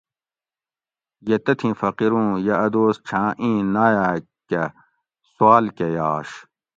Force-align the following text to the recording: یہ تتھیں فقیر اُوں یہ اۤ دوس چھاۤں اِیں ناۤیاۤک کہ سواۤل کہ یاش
یہ 1.27 1.37
تتھیں 1.45 1.73
فقیر 1.81 2.11
اُوں 2.15 2.29
یہ 2.45 2.55
اۤ 2.65 2.71
دوس 2.73 2.95
چھاۤں 3.07 3.29
اِیں 3.41 3.59
ناۤیاۤک 3.73 4.23
کہ 4.49 4.63
سواۤل 5.33 5.65
کہ 5.77 5.87
یاش 5.97 6.29